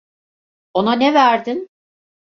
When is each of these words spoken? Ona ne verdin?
Ona 0.73 0.93
ne 0.93 1.13
verdin? 1.13 1.69